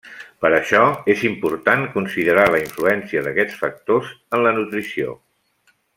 Per 0.43 0.49
això, 0.59 0.79
és 1.15 1.25
important 1.29 1.85
considerar 1.97 2.47
la 2.55 2.61
influència 2.63 3.23
d'aquests 3.27 3.61
factors 3.65 4.11
en 4.39 4.45
la 4.49 4.55
nutrició. 4.61 5.15